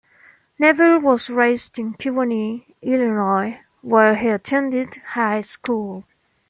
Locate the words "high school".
5.09-6.05